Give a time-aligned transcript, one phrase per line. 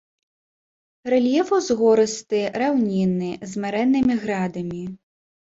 [1.13, 4.83] Рэльеф узгорысты раўнінны з марэннымі градамі.